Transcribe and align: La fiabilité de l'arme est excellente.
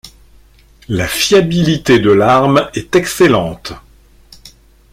La 0.89 1.07
fiabilité 1.07 1.99
de 1.99 2.09
l'arme 2.09 2.71
est 2.73 2.95
excellente. 2.95 3.71